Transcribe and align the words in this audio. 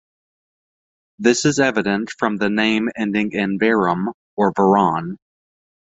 This 1.19 1.45
is 1.45 1.59
evident 1.59 2.09
from 2.17 2.37
the 2.37 2.49
name 2.49 2.89
ending 2.97 3.33
in 3.33 3.59
"varam" 3.59 4.11
or 4.35 4.51
"varan". 4.51 5.17